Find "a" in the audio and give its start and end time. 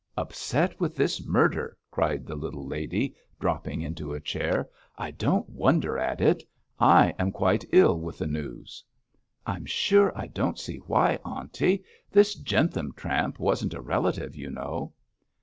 4.15-4.19, 13.75-13.81